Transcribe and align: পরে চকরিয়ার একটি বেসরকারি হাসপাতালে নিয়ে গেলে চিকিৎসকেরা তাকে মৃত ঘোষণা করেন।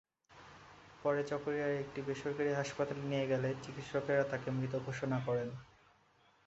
পরে 1.03 1.21
চকরিয়ার 1.23 1.73
একটি 1.75 1.99
বেসরকারি 2.01 2.51
হাসপাতালে 2.53 3.03
নিয়ে 3.03 3.25
গেলে 3.27 3.49
চিকিৎসকেরা 3.63 4.23
তাকে 4.23 4.47
মৃত 4.51 4.73
ঘোষণা 4.87 5.17
করেন। 5.25 5.49